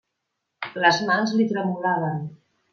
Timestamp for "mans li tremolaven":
1.11-2.21